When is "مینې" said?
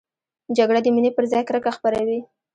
0.95-1.11